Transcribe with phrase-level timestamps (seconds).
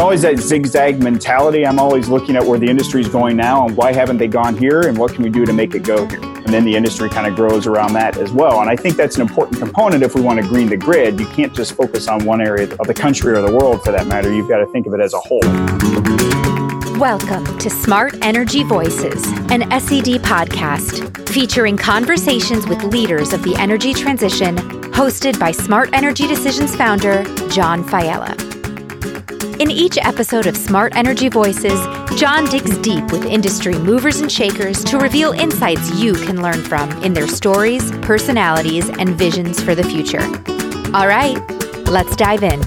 [0.00, 1.66] always that zigzag mentality.
[1.66, 4.56] I'm always looking at where the industry is going now and why haven't they gone
[4.56, 6.22] here and what can we do to make it go here.
[6.22, 8.62] And then the industry kind of grows around that as well.
[8.62, 11.20] And I think that's an important component if we want to green the grid.
[11.20, 14.06] You can't just focus on one area of the country or the world for that
[14.06, 14.32] matter.
[14.32, 15.40] You've got to think of it as a whole.
[16.98, 23.92] Welcome to Smart Energy Voices, an SED podcast featuring conversations with leaders of the energy
[23.92, 24.56] transition,
[24.92, 28.49] hosted by Smart Energy Decisions founder John Failla.
[29.60, 31.78] In each episode of Smart Energy Voices,
[32.18, 36.90] John digs deep with industry movers and shakers to reveal insights you can learn from
[37.02, 40.22] in their stories, personalities, and visions for the future.
[40.96, 41.36] All right,
[41.90, 42.62] let's dive in.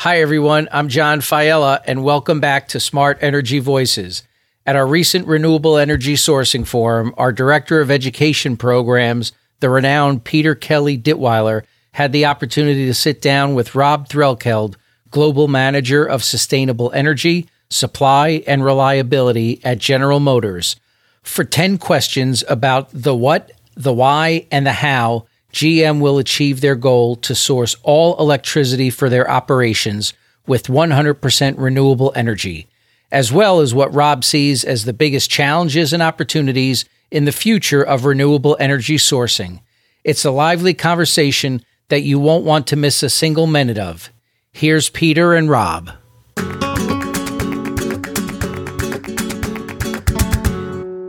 [0.00, 0.68] Hi, everyone.
[0.70, 4.24] I'm John Failla, and welcome back to Smart Energy Voices.
[4.66, 10.54] At our recent Renewable Energy Sourcing Forum, our Director of Education Programs, the renowned Peter
[10.54, 14.76] Kelly Detweiler had the opportunity to sit down with Rob Threlkeld,
[15.10, 20.76] Global Manager of Sustainable Energy, Supply, and Reliability at General Motors,
[21.22, 26.76] for 10 questions about the what, the why, and the how GM will achieve their
[26.76, 30.14] goal to source all electricity for their operations
[30.46, 32.68] with 100% renewable energy,
[33.10, 37.82] as well as what Rob sees as the biggest challenges and opportunities in the future
[37.82, 39.60] of renewable energy sourcing.
[40.04, 44.10] It's a lively conversation that you won't want to miss a single minute of.
[44.52, 45.90] Here's Peter and Rob.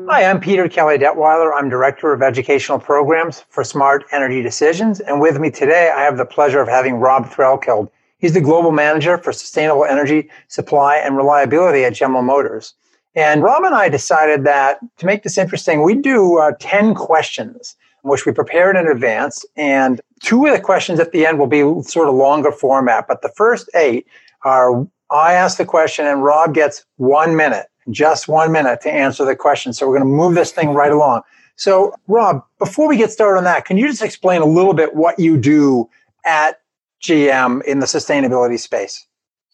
[0.09, 1.51] Hi, I'm Peter Kelly Detweiler.
[1.55, 4.99] I'm Director of Educational Programs for Smart Energy Decisions.
[4.99, 7.89] And with me today, I have the pleasure of having Rob Threlkeld.
[8.17, 12.73] He's the Global Manager for Sustainable Energy Supply and Reliability at General Motors.
[13.15, 17.75] And Rob and I decided that to make this interesting, we do uh, 10 questions,
[18.03, 19.45] which we prepared in advance.
[19.55, 23.07] And two of the questions at the end will be sort of longer format.
[23.07, 24.07] But the first eight
[24.43, 29.25] are I ask the question and Rob gets one minute, just one minute to answer
[29.25, 29.73] the question.
[29.73, 31.21] So we're going to move this thing right along.
[31.57, 34.95] So, Rob, before we get started on that, can you just explain a little bit
[34.95, 35.89] what you do
[36.25, 36.61] at
[37.03, 39.05] GM in the sustainability space?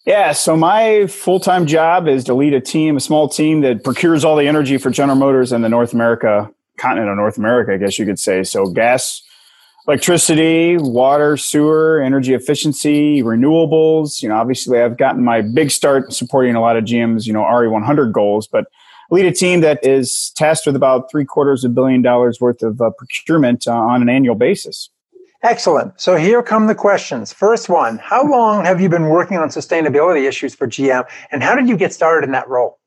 [0.08, 3.84] Yeah, so my full time job is to lead a team, a small team that
[3.84, 7.74] procures all the energy for General Motors in the North America, continent of North America,
[7.74, 8.44] I guess you could say.
[8.44, 9.22] So gas,
[9.86, 14.24] electricity, water, sewer, energy efficiency, renewables.
[14.24, 17.42] You know, obviously I've gotten my big start supporting a lot of GM's, you know,
[17.42, 18.68] RE100 goals, but
[19.12, 22.64] lead a team that is tasked with about three quarters of a billion dollars worth
[22.64, 24.90] of uh, procurement uh, on an annual basis.
[25.44, 26.00] Excellent.
[26.02, 27.32] So here come the questions.
[27.32, 31.56] First one How long have you been working on sustainability issues for GM, and how
[31.56, 32.80] did you get started in that role?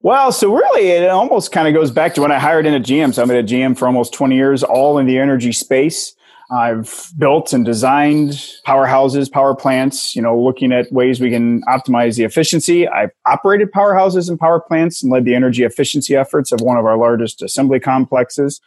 [0.00, 3.12] Well, so really, it almost kind of goes back to when I hired in GM.
[3.12, 6.14] So I've been at GM for almost 20 years, all in the energy space.
[6.50, 8.30] I've built and designed
[8.66, 12.88] powerhouses, power plants, you know, looking at ways we can optimize the efficiency.
[12.88, 16.86] I've operated powerhouses and power plants and led the energy efficiency efforts of one of
[16.86, 18.60] our largest assembly complexes.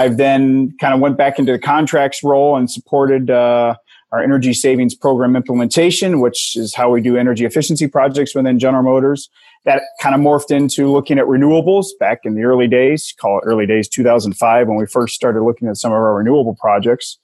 [0.00, 3.74] I've then kind of went back into the contracts role and supported uh,
[4.12, 8.82] our energy savings program implementation, which is how we do energy efficiency projects within General
[8.82, 9.28] Motors.
[9.66, 13.42] That kind of morphed into looking at renewables back in the early days, call it
[13.44, 17.18] early days 2005, when we first started looking at some of our renewable projects.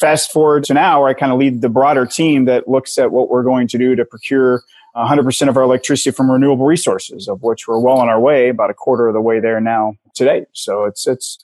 [0.00, 3.12] Fast forward to now, where I kind of lead the broader team that looks at
[3.12, 4.64] what we're going to do to procure
[4.96, 8.68] 100% of our electricity from renewable resources, of which we're well on our way, about
[8.68, 10.44] a quarter of the way there now today.
[10.52, 11.38] So it's it's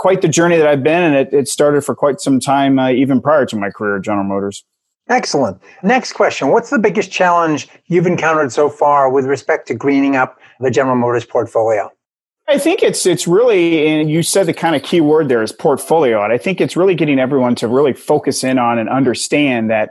[0.00, 2.90] quite the journey that I've been, and it, it started for quite some time, uh,
[2.90, 4.64] even prior to my career at General Motors.
[5.10, 5.60] Excellent.
[5.82, 6.48] Next question.
[6.48, 10.96] What's the biggest challenge you've encountered so far with respect to greening up the General
[10.96, 11.90] Motors portfolio?
[12.48, 15.52] I think it's it's really and you said the kind of key word there is
[15.52, 19.70] portfolio and I think it's really getting everyone to really focus in on and understand
[19.70, 19.90] that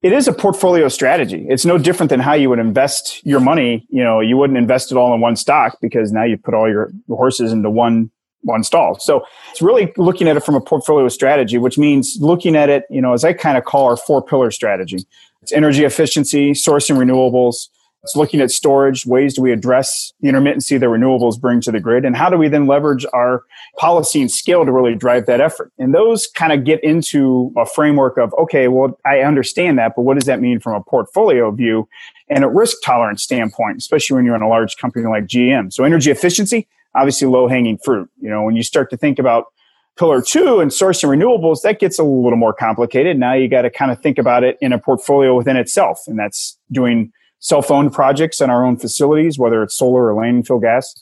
[0.00, 1.44] it is a portfolio strategy.
[1.50, 3.86] It's no different than how you would invest your money.
[3.90, 6.68] You know, you wouldn't invest it all in one stock because now you put all
[6.68, 8.10] your horses into one
[8.42, 8.98] one stall.
[8.98, 12.84] So it's really looking at it from a portfolio strategy, which means looking at it,
[12.90, 15.04] you know, as I kind of call our four pillar strategy.
[15.42, 17.68] It's energy efficiency, sourcing renewables.
[18.04, 19.06] It's looking at storage.
[19.06, 22.04] Ways do we address the intermittency that renewables bring to the grid?
[22.04, 23.42] And how do we then leverage our
[23.76, 25.72] policy and skill to really drive that effort?
[25.78, 30.02] And those kind of get into a framework of, okay, well, I understand that, but
[30.02, 31.88] what does that mean from a portfolio view
[32.28, 35.72] and a risk tolerance standpoint, especially when you're in a large company like GM?
[35.72, 36.68] So energy efficiency,
[36.98, 38.10] obviously low hanging fruit.
[38.20, 39.46] You know, when you start to think about
[39.96, 43.18] pillar two and sourcing renewables, that gets a little more complicated.
[43.18, 46.00] Now you got to kind of think about it in a portfolio within itself.
[46.06, 50.94] And that's doing self-owned projects in our own facilities, whether it's solar or landfill gas,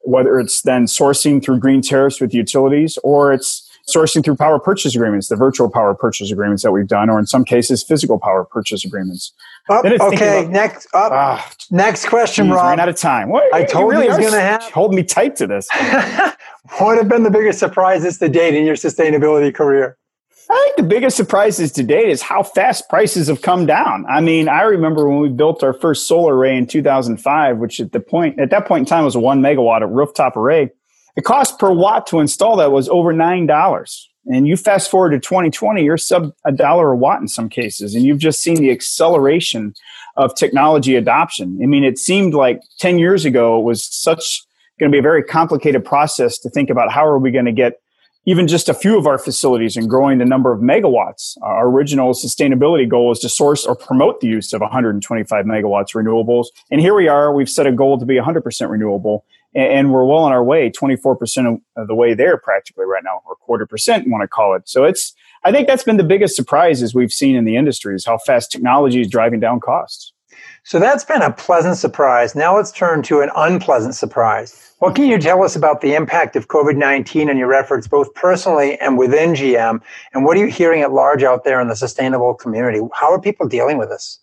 [0.00, 4.94] whether it's then sourcing through green tariffs with utilities, or it's sourcing through power purchase
[4.94, 8.44] agreements, the virtual power purchase agreements that we've done, or in some cases, physical power
[8.44, 9.32] purchase agreements.
[9.68, 12.66] Up, okay, about, next up, ah, next question, geez, Rob.
[12.66, 13.28] Ran out of time.
[13.28, 14.62] What, I told you, really you was going to have.
[14.72, 15.68] Hold me tight to this.
[16.78, 19.98] what have been the biggest surprises to date in your sustainability career?
[20.50, 24.04] I think the biggest surprises to date is how fast prices have come down.
[24.08, 27.92] I mean, I remember when we built our first solar array in 2005, which at
[27.92, 30.70] the point at that point in time was a one megawatt rooftop array.
[31.16, 34.10] The cost per watt to install that was over nine dollars.
[34.26, 37.94] And you fast forward to 2020, you're sub a dollar a watt in some cases,
[37.94, 39.74] and you've just seen the acceleration
[40.16, 41.58] of technology adoption.
[41.62, 44.42] I mean, it seemed like 10 years ago it was such
[44.78, 47.52] going to be a very complicated process to think about how are we going to
[47.52, 47.80] get
[48.26, 51.36] even just a few of our facilities and growing the number of megawatts.
[51.42, 56.46] Our original sustainability goal is to source or promote the use of 125 megawatts renewables.
[56.70, 59.26] And here we are, we've set a goal to be 100% renewable.
[59.54, 63.36] And we're well on our way, 24% of the way there practically right now, or
[63.36, 64.68] quarter percent, want to call it.
[64.68, 65.14] So it's,
[65.44, 68.50] I think that's been the biggest surprises we've seen in the industry is how fast
[68.50, 70.12] technology is driving down costs.
[70.64, 72.34] So that's been a pleasant surprise.
[72.34, 74.72] Now let's turn to an unpleasant surprise.
[74.78, 78.12] What can you tell us about the impact of COVID 19 on your efforts, both
[78.14, 79.80] personally and within GM?
[80.12, 82.80] And what are you hearing at large out there in the sustainable community?
[82.92, 84.18] How are people dealing with this?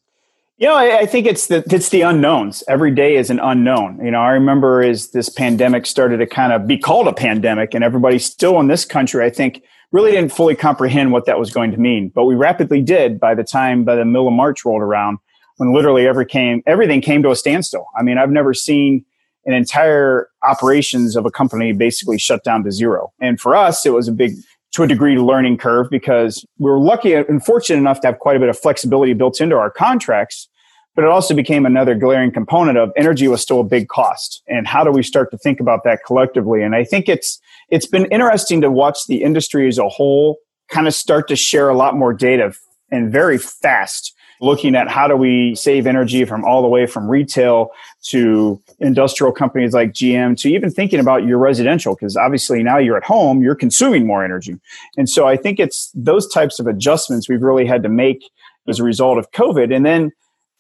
[0.62, 2.64] You know, I, I think it's the it's the unknowns.
[2.68, 4.00] Every day is an unknown.
[4.06, 7.74] You know, I remember as this pandemic started to kind of be called a pandemic,
[7.74, 11.50] and everybody still in this country, I think, really didn't fully comprehend what that was
[11.50, 12.10] going to mean.
[12.14, 15.18] But we rapidly did by the time by the middle of March rolled around
[15.58, 17.88] when literally every came everything came to a standstill.
[17.98, 19.04] I mean, I've never seen
[19.48, 23.12] an entire operations of a company basically shut down to zero.
[23.20, 24.34] And for us, it was a big
[24.74, 28.36] to a degree learning curve because we were lucky and fortunate enough to have quite
[28.36, 30.48] a bit of flexibility built into our contracts
[30.96, 34.42] but it also became another glaring component of energy was still a big cost.
[34.48, 36.62] And how do we start to think about that collectively?
[36.62, 37.40] And i think it's
[37.70, 40.38] it's been interesting to watch the industry as a whole
[40.70, 42.54] kind of start to share a lot more data
[42.92, 47.08] and very fast looking at how do we save energy from all the way from
[47.08, 47.70] retail
[48.02, 52.98] to industrial companies like GM to even thinking about your residential because obviously now you're
[52.98, 54.56] at home you're consuming more energy.
[54.98, 58.24] And so i think it's those types of adjustments we've really had to make
[58.68, 59.74] as a result of covid.
[59.74, 60.12] And then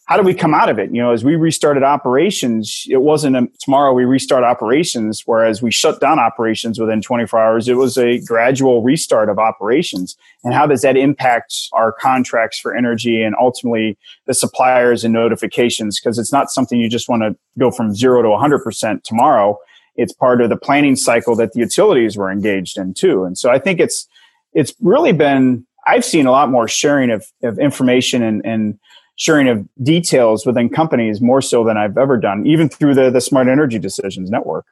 [0.05, 0.93] how do we come out of it?
[0.93, 5.71] You know, as we restarted operations, it wasn't a, tomorrow we restart operations, whereas we
[5.71, 7.69] shut down operations within 24 hours.
[7.69, 10.17] It was a gradual restart of operations.
[10.43, 15.99] And how does that impact our contracts for energy and ultimately the suppliers and notifications?
[15.99, 19.57] Because it's not something you just want to go from zero to 100% tomorrow.
[19.95, 23.23] It's part of the planning cycle that the utilities were engaged in too.
[23.23, 24.07] And so I think it's,
[24.53, 28.79] it's really been, I've seen a lot more sharing of, of information and, and
[29.21, 33.21] sharing of details within companies more so than I've ever done, even through the, the
[33.21, 34.65] Smart Energy Decisions Network.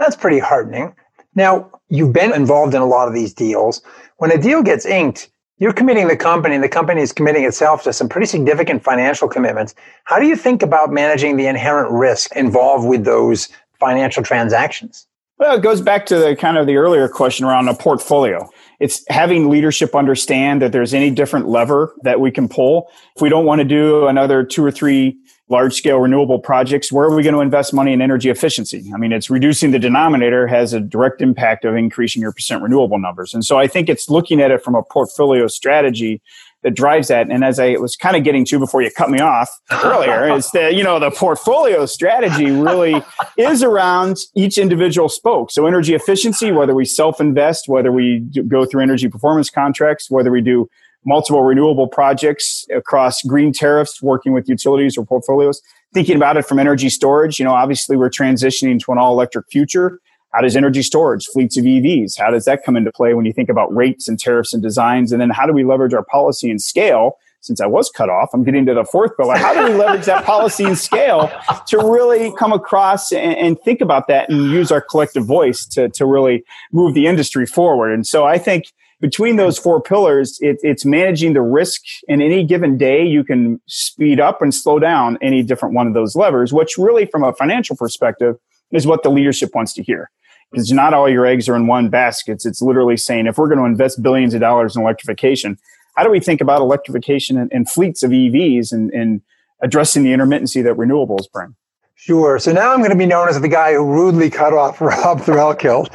[0.00, 0.92] That's pretty heartening.
[1.36, 3.82] Now, you've been involved in a lot of these deals.
[4.16, 7.84] When a deal gets inked, you're committing the company, and the company is committing itself
[7.84, 9.76] to some pretty significant financial commitments.
[10.02, 13.48] How do you think about managing the inherent risk involved with those
[13.78, 15.06] financial transactions?
[15.38, 18.50] Well, it goes back to the kind of the earlier question around a portfolio
[18.80, 22.90] it's having leadership understand that there's any different lever that we can pull.
[23.16, 25.18] If we don't want to do another two or three
[25.48, 28.90] large scale renewable projects, where are we going to invest money in energy efficiency?
[28.94, 32.98] I mean, it's reducing the denominator has a direct impact of increasing your percent renewable
[32.98, 33.34] numbers.
[33.34, 36.22] And so I think it's looking at it from a portfolio strategy
[36.64, 37.30] that drives that.
[37.30, 40.50] And as I was kind of getting to before you cut me off earlier, is
[40.52, 43.02] that, you know, the portfolio strategy really
[43.36, 45.50] is around each individual spoke.
[45.50, 50.30] So energy efficiency, whether we self invest, whether we go through energy performance contracts, whether
[50.30, 50.68] we do
[51.04, 55.60] multiple renewable projects across green tariffs, working with utilities or portfolios,
[55.92, 57.38] thinking about it from energy storage.
[57.38, 60.00] You know, obviously we're transitioning to an all electric future.
[60.34, 63.32] How does energy storage, fleets of EVs, how does that come into play when you
[63.32, 65.12] think about rates and tariffs and designs?
[65.12, 67.18] And then how do we leverage our policy and scale?
[67.40, 69.36] Since I was cut off, I'm getting to the fourth pillar.
[69.36, 71.30] How do we leverage that policy and scale
[71.68, 75.88] to really come across and, and think about that and use our collective voice to,
[75.90, 77.92] to really move the industry forward?
[77.92, 78.64] And so I think
[79.00, 81.82] between those four pillars, it, it's managing the risk.
[82.08, 85.94] In any given day, you can speed up and slow down any different one of
[85.94, 88.36] those levers, which really, from a financial perspective,
[88.72, 90.10] is what the leadership wants to hear
[90.50, 92.42] because not all your eggs are in one basket.
[92.44, 95.58] It's literally saying if we're going to invest billions of dollars in electrification,
[95.96, 99.20] how do we think about electrification and, and fleets of EVs and, and
[99.62, 101.54] addressing the intermittency that renewables bring?
[101.96, 102.38] Sure.
[102.38, 105.20] So now I'm going to be known as the guy who rudely cut off Rob
[105.20, 105.88] Threlkeld.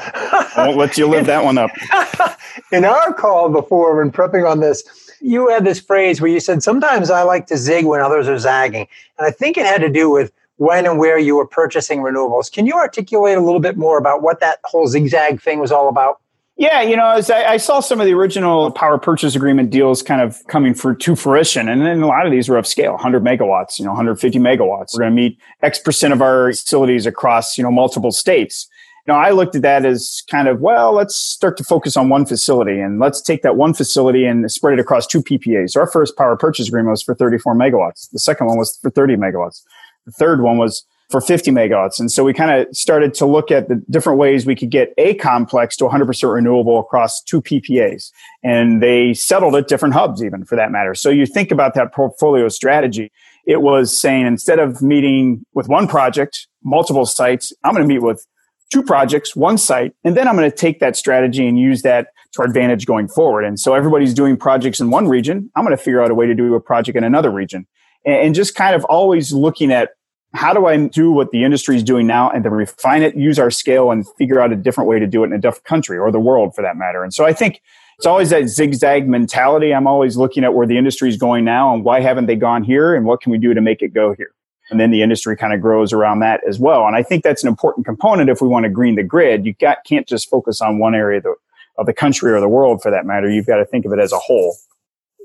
[0.57, 1.69] Won't let you live that one up.
[2.71, 4.83] in our call before, when prepping on this,
[5.21, 8.39] you had this phrase where you said, Sometimes I like to zig when others are
[8.39, 8.87] zagging.
[9.17, 12.51] And I think it had to do with when and where you were purchasing renewables.
[12.51, 15.87] Can you articulate a little bit more about what that whole zigzag thing was all
[15.87, 16.19] about?
[16.57, 20.03] Yeah, you know, as I, I, saw some of the original power purchase agreement deals
[20.03, 23.23] kind of coming for to fruition, and then a lot of these were upscale, 100
[23.23, 24.93] megawatts, you know, 150 megawatts.
[24.93, 28.67] We're going to meet X percent of our facilities across, you know, multiple states.
[29.07, 32.09] You know, I looked at that as kind of, well, let's start to focus on
[32.09, 35.77] one facility and let's take that one facility and spread it across two PPAs.
[35.77, 38.11] Our first power purchase agreement was for 34 megawatts.
[38.11, 39.63] The second one was for 30 megawatts.
[40.09, 41.99] The third one was for 50 megawatts.
[41.99, 44.93] And so we kind of started to look at the different ways we could get
[44.97, 48.11] a complex to 100% renewable across two PPAs.
[48.43, 50.93] And they settled at different hubs, even for that matter.
[50.95, 53.11] So you think about that portfolio strategy.
[53.45, 58.03] It was saying instead of meeting with one project, multiple sites, I'm going to meet
[58.03, 58.25] with
[58.71, 62.09] two projects, one site, and then I'm going to take that strategy and use that
[62.33, 63.43] to our advantage going forward.
[63.43, 65.49] And so everybody's doing projects in one region.
[65.55, 67.65] I'm going to figure out a way to do a project in another region
[68.05, 69.89] and just kind of always looking at
[70.33, 73.39] how do I do what the industry is doing now and then refine it, use
[73.39, 75.97] our scale and figure out a different way to do it in a different country
[75.97, 77.03] or the world for that matter.
[77.03, 77.61] And so I think
[77.97, 79.73] it's always that zigzag mentality.
[79.73, 82.63] I'm always looking at where the industry is going now and why haven't they gone
[82.63, 84.31] here and what can we do to make it go here?
[84.69, 86.85] And then the industry kind of grows around that as well.
[86.85, 89.45] And I think that's an important component if we want to green the grid.
[89.45, 91.35] You can't just focus on one area of the,
[91.79, 93.29] of the country or the world for that matter.
[93.29, 94.55] You've got to think of it as a whole.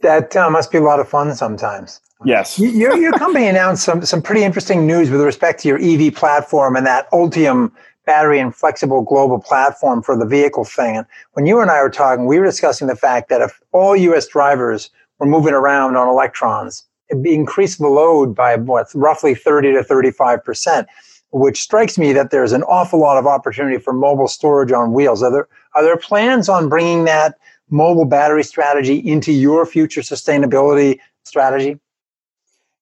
[0.04, 2.02] That uh, must be a lot of fun sometimes.
[2.26, 2.58] Yes.
[2.58, 6.76] your, your company announced some, some pretty interesting news with respect to your EV platform
[6.76, 7.72] and that Ultium
[8.04, 10.98] battery and flexible global platform for the vehicle thing.
[10.98, 13.96] And when you and I were talking, we were discussing the fact that if all
[13.96, 19.72] US drivers were moving around on electrons, it'd increase the load by what, roughly 30
[19.72, 20.84] to 35%,
[21.32, 25.22] which strikes me that there's an awful lot of opportunity for mobile storage on wheels.
[25.22, 27.38] Are there, are there plans on bringing that
[27.70, 31.78] mobile battery strategy into your future sustainability strategy?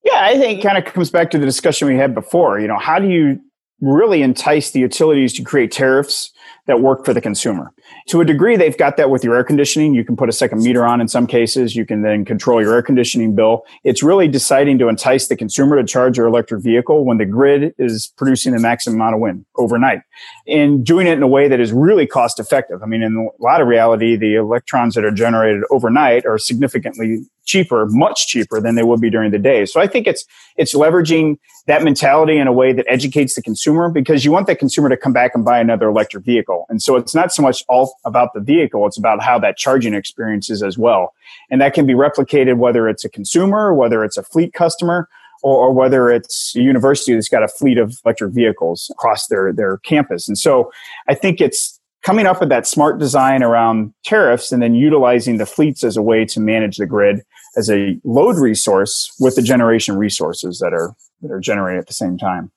[0.04, 2.58] Yeah, I think it kind of comes back to the discussion we had before.
[2.58, 3.40] You know, how do you
[3.80, 6.32] really entice the utilities to create tariffs
[6.66, 7.72] that work for the consumer?
[8.08, 9.94] To a degree, they've got that with your air conditioning.
[9.94, 11.76] You can put a second meter on in some cases.
[11.76, 13.64] You can then control your air conditioning bill.
[13.84, 17.74] It's really deciding to entice the consumer to charge your electric vehicle when the grid
[17.78, 20.00] is producing the maximum amount of wind overnight
[20.46, 22.82] and doing it in a way that is really cost effective.
[22.82, 27.20] I mean, in a lot of reality, the electrons that are generated overnight are significantly
[27.44, 29.66] cheaper, much cheaper than they would be during the day.
[29.66, 30.24] So I think it's
[30.56, 34.54] it's leveraging that mentality in a way that educates the consumer because you want the
[34.54, 36.41] consumer to come back and buy another electric vehicle.
[36.68, 39.94] And so it's not so much all about the vehicle, it's about how that charging
[39.94, 41.14] experience is as well.
[41.50, 45.08] And that can be replicated whether it's a consumer, whether it's a fleet customer,
[45.42, 49.52] or, or whether it's a university that's got a fleet of electric vehicles across their,
[49.52, 50.28] their campus.
[50.28, 50.70] And so
[51.08, 55.46] I think it's coming up with that smart design around tariffs and then utilizing the
[55.46, 57.22] fleets as a way to manage the grid
[57.56, 61.94] as a load resource with the generation resources that are that are generated at the
[61.94, 62.50] same time.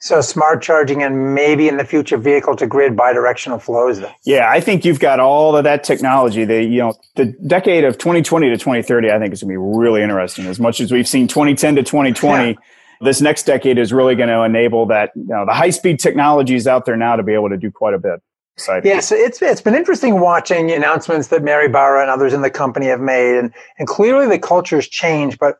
[0.00, 4.00] So smart charging and maybe in the future vehicle to grid bidirectional flows.
[4.24, 6.44] Yeah, I think you've got all of that technology.
[6.44, 9.78] The you know the decade of 2020 to 2030, I think is going to be
[9.78, 10.46] really interesting.
[10.46, 12.54] As much as we've seen 2010 to 2020, yeah.
[13.00, 15.10] this next decade is really going to enable that.
[15.16, 17.94] You know, the high speed technologies out there now to be able to do quite
[17.94, 18.22] a bit.
[18.54, 18.88] Exciting.
[18.88, 22.86] Yes, it's it's been interesting watching announcements that Mary Barra and others in the company
[22.86, 25.40] have made, and and clearly the culture's changed.
[25.40, 25.58] But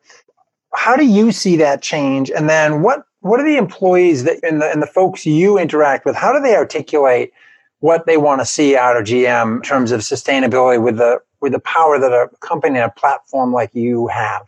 [0.74, 2.30] how do you see that change?
[2.30, 6.04] And then what what are the employees that and the, and the folks you interact
[6.04, 6.14] with?
[6.14, 7.32] How do they articulate
[7.80, 11.52] what they want to see out of GM in terms of sustainability with the with
[11.52, 14.46] the power that a company and a platform like you have?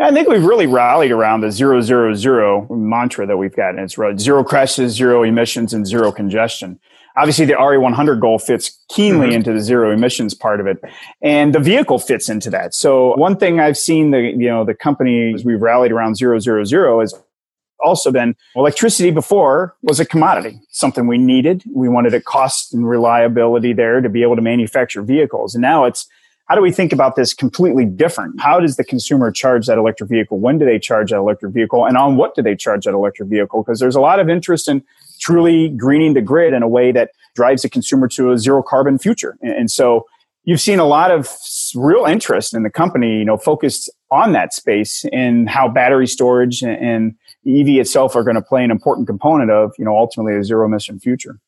[0.00, 3.80] I think we've really rallied around the zero zero zero mantra that we've got, and
[3.80, 6.80] it's zero crashes, zero emissions, and zero congestion.
[7.16, 9.36] Obviously, the RE100 goal fits keenly mm-hmm.
[9.36, 10.78] into the zero emissions part of it,
[11.22, 12.74] and the vehicle fits into that.
[12.74, 16.40] So, one thing I've seen the you know the company as we've rallied around zero
[16.40, 17.14] zero zero is
[17.84, 21.62] also been electricity before was a commodity, something we needed.
[21.72, 25.54] We wanted a cost and reliability there to be able to manufacture vehicles.
[25.54, 26.08] And now it's
[26.46, 28.40] how do we think about this completely different?
[28.40, 30.38] How does the consumer charge that electric vehicle?
[30.38, 31.86] When do they charge that electric vehicle?
[31.86, 33.62] And on what do they charge that electric vehicle?
[33.62, 34.84] Because there's a lot of interest in
[35.20, 38.98] truly greening the grid in a way that drives the consumer to a zero carbon
[38.98, 39.38] future.
[39.40, 40.04] And so
[40.44, 41.30] you've seen a lot of
[41.74, 46.62] real interest in the company, you know, focused on that space and how battery storage
[46.62, 47.14] and
[47.46, 50.66] EV itself are going to play an important component of, you know, ultimately a zero
[50.66, 51.38] emission future.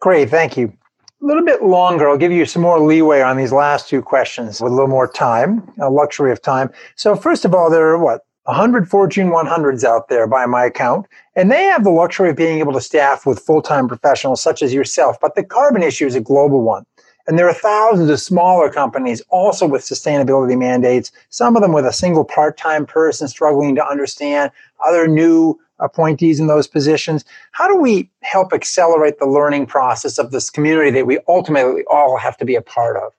[0.00, 0.72] Great, thank you.
[1.20, 2.08] A little bit longer.
[2.08, 5.10] I'll give you some more leeway on these last two questions with a little more
[5.10, 6.70] time, a luxury of time.
[6.94, 11.06] So, first of all, there are what 100 Fortune 100s out there by my account,
[11.34, 14.62] and they have the luxury of being able to staff with full time professionals such
[14.62, 15.16] as yourself.
[15.20, 16.84] But the carbon issue is a global one.
[17.28, 21.84] And there are thousands of smaller companies also with sustainability mandates, some of them with
[21.84, 24.50] a single part time person struggling to understand
[24.84, 27.26] other new appointees in those positions.
[27.52, 32.16] How do we help accelerate the learning process of this community that we ultimately all
[32.16, 33.12] have to be a part of?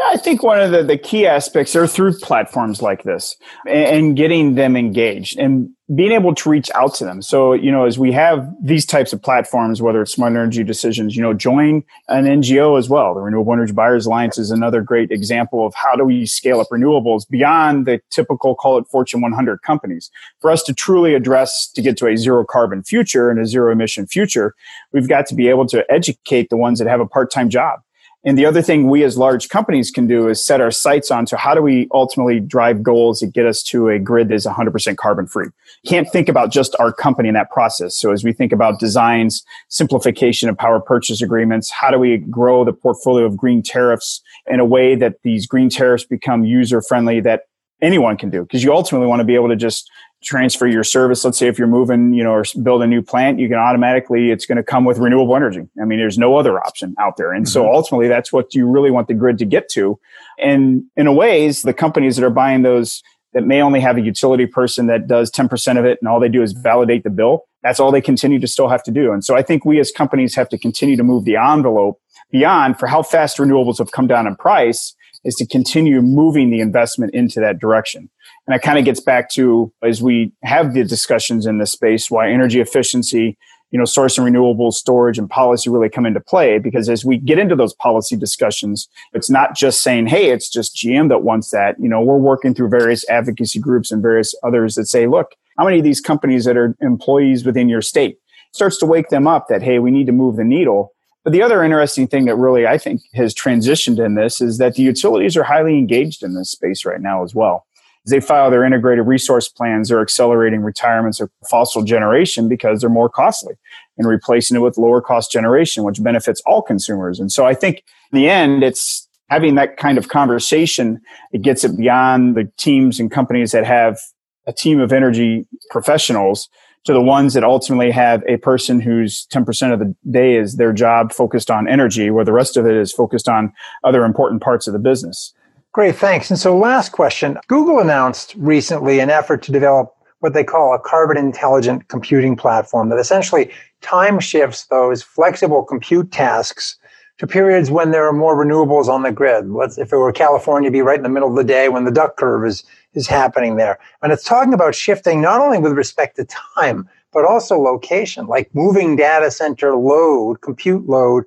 [0.00, 3.84] Yeah, I think one of the, the key aspects are through platforms like this and,
[3.84, 7.20] and, getting them engaged and being able to reach out to them.
[7.20, 11.16] So, you know, as we have these types of platforms, whether it's smart energy decisions,
[11.16, 13.12] you know, join an NGO as well.
[13.12, 16.68] The Renewable Energy Buyers Alliance is another great example of how do we scale up
[16.72, 20.10] renewables beyond the typical, call it Fortune 100 companies.
[20.40, 23.70] For us to truly address to get to a zero carbon future and a zero
[23.70, 24.54] emission future,
[24.94, 27.80] we've got to be able to educate the ones that have a part time job
[28.22, 31.24] and the other thing we as large companies can do is set our sights on
[31.26, 34.44] to how do we ultimately drive goals that get us to a grid that is
[34.46, 35.48] 100% carbon free.
[35.86, 37.96] Can't think about just our company in that process.
[37.96, 42.62] So as we think about designs, simplification of power purchase agreements, how do we grow
[42.62, 47.20] the portfolio of green tariffs in a way that these green tariffs become user friendly
[47.20, 47.44] that
[47.80, 48.42] anyone can do?
[48.42, 49.90] Because you ultimately want to be able to just
[50.22, 51.24] transfer your service.
[51.24, 54.30] Let's say if you're moving, you know, or build a new plant, you can automatically,
[54.30, 55.66] it's going to come with renewable energy.
[55.80, 57.32] I mean, there's no other option out there.
[57.32, 57.52] And mm-hmm.
[57.52, 59.98] so ultimately that's what you really want the grid to get to.
[60.38, 64.00] And in a ways, the companies that are buying those that may only have a
[64.00, 67.44] utility person that does 10% of it and all they do is validate the bill.
[67.62, 69.12] That's all they continue to still have to do.
[69.12, 72.00] And so I think we as companies have to continue to move the envelope
[72.30, 76.60] beyond for how fast renewables have come down in price is to continue moving the
[76.60, 78.08] investment into that direction.
[78.50, 82.10] And that kind of gets back to as we have the discussions in this space,
[82.10, 83.38] why energy efficiency,
[83.70, 86.58] you know, source and renewables, storage, and policy really come into play.
[86.58, 90.74] Because as we get into those policy discussions, it's not just saying, hey, it's just
[90.74, 91.76] GM that wants that.
[91.78, 95.64] You know, we're working through various advocacy groups and various others that say, look, how
[95.64, 98.18] many of these companies that are employees within your state
[98.50, 100.92] starts to wake them up that, hey, we need to move the needle
[101.24, 104.74] but the other interesting thing that really I think has transitioned in this is that
[104.74, 107.66] the utilities are highly engaged in this space right now as well.
[108.06, 112.88] As they file their integrated resource plans, they're accelerating retirements of fossil generation because they're
[112.88, 113.54] more costly
[113.98, 117.20] and replacing it with lower cost generation, which benefits all consumers.
[117.20, 121.00] And so I think in the end, it's having that kind of conversation.
[121.32, 123.98] It gets it beyond the teams and companies that have
[124.46, 126.48] a team of energy professionals
[126.84, 130.72] to the ones that ultimately have a person who's 10% of the day is their
[130.72, 133.52] job focused on energy, where the rest of it is focused on
[133.84, 135.34] other important parts of the business.
[135.72, 136.30] Great, thanks.
[136.30, 140.80] And so, last question Google announced recently an effort to develop what they call a
[140.80, 146.76] carbon intelligent computing platform that essentially time shifts those flexible compute tasks
[147.18, 149.48] to periods when there are more renewables on the grid.
[149.50, 151.90] Let's, if it were California, be right in the middle of the day when the
[151.90, 153.78] duck curve is, is happening there.
[154.02, 158.54] And it's talking about shifting not only with respect to time, but also location, like
[158.54, 161.24] moving data center load, compute load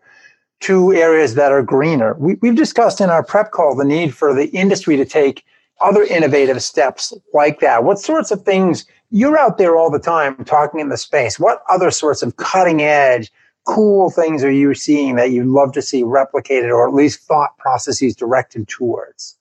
[0.63, 2.15] to areas that are greener.
[2.15, 5.43] We, we've discussed in our prep call the need for the industry to take
[5.81, 7.83] other innovative steps like that.
[7.83, 11.39] What sorts of things you're out there all the time talking in the space?
[11.39, 13.31] What other sorts of cutting edge
[13.65, 17.57] cool things are you seeing that you'd love to see replicated or at least thought
[17.57, 19.37] processes directed towards?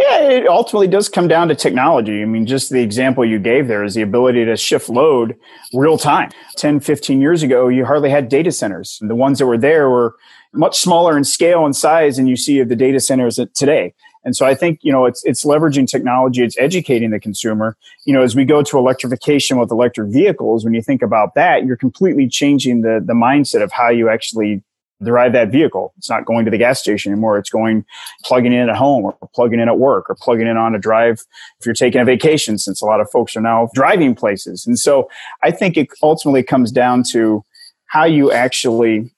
[0.00, 2.22] Yeah, it ultimately does come down to technology.
[2.22, 5.36] I mean, just the example you gave there is the ability to shift load
[5.74, 6.30] real time.
[6.56, 8.96] 10, 15 years ago, you hardly had data centers.
[9.02, 10.16] And the ones that were there were
[10.54, 13.92] much smaller in scale and size than you see of the data centers today.
[14.24, 16.42] And so I think, you know, it's, it's leveraging technology.
[16.42, 17.76] It's educating the consumer.
[18.06, 21.66] You know, as we go to electrification with electric vehicles, when you think about that,
[21.66, 24.62] you're completely changing the, the mindset of how you actually
[25.02, 25.92] derive that vehicle.
[25.96, 27.38] It's not going to the gas station anymore.
[27.38, 27.84] It's going
[28.24, 31.22] plugging in at home or plugging in at work or plugging in on a drive
[31.58, 34.66] if you're taking a vacation, since a lot of folks are now driving places.
[34.66, 35.08] And so
[35.42, 37.44] I think it ultimately comes down to
[37.86, 39.10] how you actually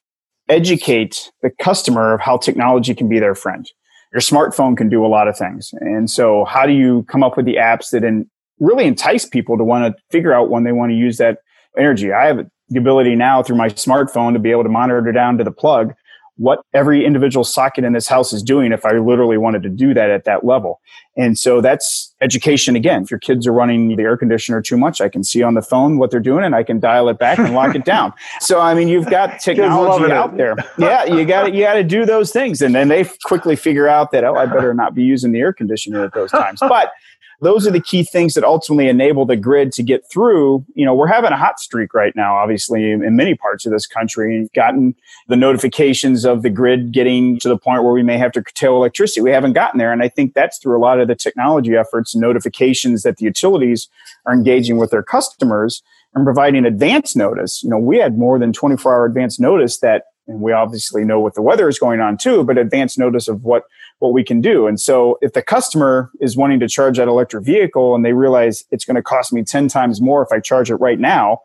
[0.49, 3.68] educate the customer of how technology can be their friend
[4.12, 5.73] your smartphone can do a lot of things.
[5.81, 8.29] And so how do you come up with the apps that in,
[8.61, 11.38] really entice people to want to figure out when they want to use that
[11.79, 12.12] energy?
[12.12, 15.45] I have the ability now through my smartphone to be able to monitor down to
[15.45, 15.95] the plug
[16.37, 19.93] what every individual socket in this house is doing if I literally wanted to do
[19.95, 20.81] that at that level.
[21.17, 23.03] And so that's education again.
[23.03, 25.61] If your kids are running the air conditioner too much, I can see on the
[25.61, 28.13] phone what they're doing and I can dial it back and lock it down.
[28.41, 30.57] So I mean, you've got technology out there.
[30.77, 33.87] Yeah, you got to you got to do those things and then they quickly figure
[33.87, 36.61] out that oh, I better not be using the air conditioner at those times.
[36.61, 36.93] But
[37.42, 40.64] those are the key things that ultimately enable the grid to get through.
[40.74, 43.87] You know, we're having a hot streak right now, obviously, in, many parts of this
[43.87, 44.94] country, and gotten
[45.26, 48.76] the notifications of the grid getting to the point where we may have to curtail
[48.76, 49.20] electricity.
[49.20, 49.92] We haven't gotten there.
[49.92, 53.24] And I think that's through a lot of the technology efforts and notifications that the
[53.24, 53.88] utilities
[54.24, 55.83] are engaging with their customers
[56.14, 57.61] and providing advance notice.
[57.62, 61.20] You know, we had more than 24 hour advance notice that and we obviously know
[61.20, 63.64] what the weather is going on too, but advance notice of what
[64.03, 64.67] what we can do.
[64.67, 68.65] And so if the customer is wanting to charge that electric vehicle and they realize
[68.73, 71.41] it's going to cost me 10 times more if I charge it right now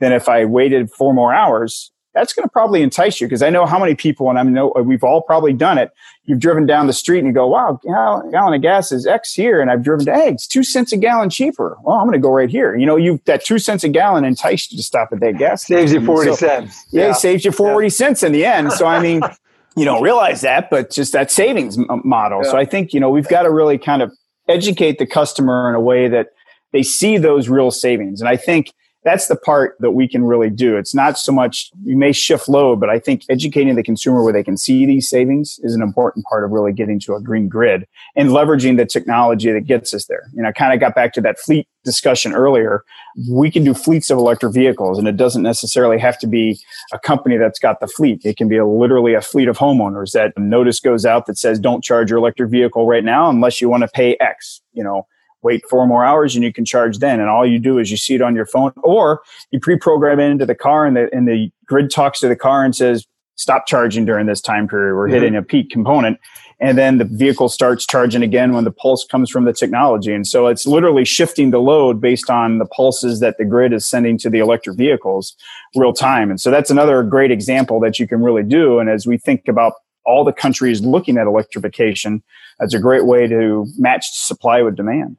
[0.00, 3.50] than if I waited four more hours, that's going to probably entice you because I
[3.50, 5.92] know how many people, and I know uh, we've all probably done it.
[6.24, 9.60] You've driven down the street and you go, wow, gallon of gas is X here.
[9.60, 11.78] And I've driven to, hey, it's two cents a gallon cheaper.
[11.82, 12.74] Well, I'm going to go right here.
[12.74, 15.64] You know, you that two cents a gallon enticed you to stop at that gas.
[15.64, 16.86] Saves you 40 so, cents.
[16.90, 17.90] Yeah, yeah, it saves you 40 yeah.
[17.90, 18.72] cents in the end.
[18.72, 19.22] So, I mean,
[19.76, 22.40] you don't realize that, but just that savings model.
[22.44, 22.50] Yeah.
[22.50, 24.12] So I think, you know, we've got to really kind of
[24.48, 26.28] educate the customer in a way that
[26.72, 28.20] they see those real savings.
[28.20, 30.76] And I think that's the part that we can really do.
[30.76, 34.32] It's not so much you may shift load, but I think educating the consumer where
[34.32, 37.48] they can see these savings is an important part of really getting to a green
[37.48, 40.28] grid and leveraging the technology that gets us there.
[40.34, 42.84] You know, I kind of got back to that fleet discussion earlier.
[43.30, 46.58] We can do fleets of electric vehicles and it doesn't necessarily have to be
[46.92, 48.20] a company that's got the fleet.
[48.24, 51.58] It can be a, literally a fleet of homeowners that notice goes out that says
[51.58, 55.06] don't charge your electric vehicle right now unless you want to pay X, you know
[55.42, 57.20] wait four more hours and you can charge then.
[57.20, 60.30] And all you do is you see it on your phone or you pre-program it
[60.30, 63.66] into the car and the, and the grid talks to the car and says, stop
[63.66, 64.94] charging during this time period.
[64.94, 65.14] We're mm-hmm.
[65.14, 66.18] hitting a peak component.
[66.60, 70.12] And then the vehicle starts charging again when the pulse comes from the technology.
[70.12, 73.86] And so it's literally shifting the load based on the pulses that the grid is
[73.86, 75.34] sending to the electric vehicles
[75.74, 76.28] real time.
[76.28, 78.78] And so that's another great example that you can really do.
[78.78, 79.72] And as we think about
[80.04, 82.22] all the countries looking at electrification,
[82.58, 85.16] that's a great way to match supply with demand.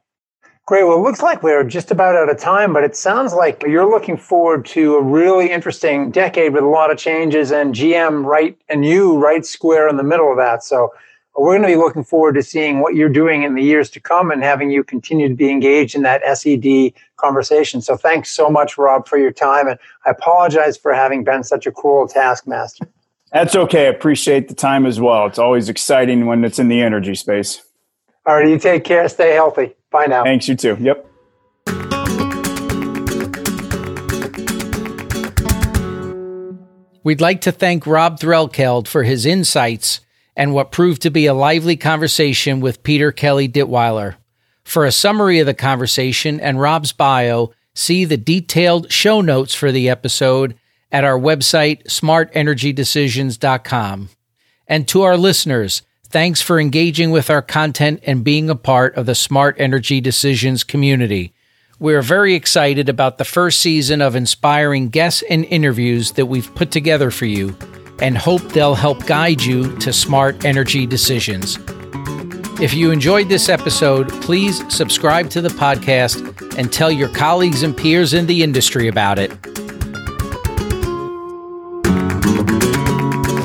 [0.66, 0.84] Great.
[0.84, 3.88] Well, it looks like we're just about out of time, but it sounds like you're
[3.88, 8.56] looking forward to a really interesting decade with a lot of changes and GM right
[8.68, 10.62] and you right square in the middle of that.
[10.62, 10.92] So
[11.36, 14.00] we're going to be looking forward to seeing what you're doing in the years to
[14.00, 17.80] come and having you continue to be engaged in that SED conversation.
[17.80, 19.66] So thanks so much, Rob, for your time.
[19.66, 22.86] And I apologize for having been such a cruel taskmaster.
[23.32, 23.86] That's okay.
[23.86, 25.26] I appreciate the time as well.
[25.26, 27.62] It's always exciting when it's in the energy space.
[28.26, 28.48] All right.
[28.48, 29.08] You take care.
[29.08, 29.74] Stay healthy.
[29.92, 30.24] Bye now.
[30.24, 30.76] Thanks, you too.
[30.80, 31.06] Yep.
[37.04, 40.00] We'd like to thank Rob Threlkeld for his insights
[40.36, 44.14] and what proved to be a lively conversation with Peter Kelly Detweiler.
[44.64, 49.72] For a summary of the conversation and Rob's bio, see the detailed show notes for
[49.72, 50.56] the episode
[50.92, 54.08] at our website, smartenergydecisions.com.
[54.68, 59.06] And to our listeners, Thanks for engaging with our content and being a part of
[59.06, 61.32] the Smart Energy Decisions community.
[61.78, 66.54] We are very excited about the first season of inspiring guests and interviews that we've
[66.54, 67.56] put together for you
[68.02, 71.58] and hope they'll help guide you to smart energy decisions.
[72.60, 77.74] If you enjoyed this episode, please subscribe to the podcast and tell your colleagues and
[77.74, 79.32] peers in the industry about it.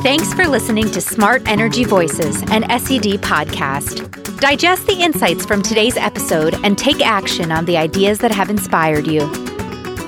[0.02, 4.38] Thanks for listening to Smart Energy Voices, an SED podcast.
[4.38, 9.08] Digest the insights from today's episode and take action on the ideas that have inspired
[9.08, 9.20] you.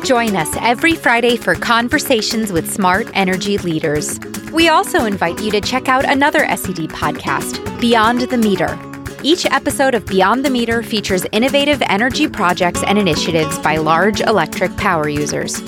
[0.04, 4.20] Join us every Friday for conversations with smart energy leaders.
[4.52, 8.78] We also invite you to check out another SED podcast, Beyond the Meter.
[9.24, 14.76] Each episode of Beyond the Meter features innovative energy projects and initiatives by large electric
[14.76, 15.60] power users.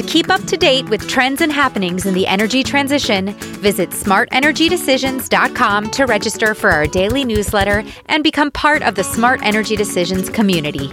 [0.00, 5.90] To keep up to date with trends and happenings in the energy transition, visit smartenergydecisions.com
[5.90, 10.90] to register for our daily newsletter and become part of the Smart Energy Decisions community.